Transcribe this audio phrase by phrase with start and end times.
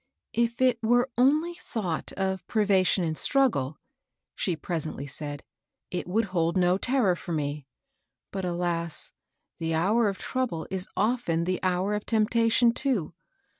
[0.45, 3.77] "If it were only thought of privation and strug gle,"
[4.33, 5.41] she presently s^d,
[5.91, 7.67] it would hold no terror for me;
[8.31, 9.17] .but, alas I
[9.59, 13.13] the hour of trouble is often the hour of temptation, too.